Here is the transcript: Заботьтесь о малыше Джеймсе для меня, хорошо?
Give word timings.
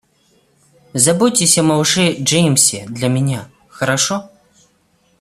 Заботьтесь 0.95 1.59
о 1.59 1.61
малыше 1.61 2.15
Джеймсе 2.15 2.85
для 2.87 3.07
меня, 3.07 3.47
хорошо? 3.67 4.31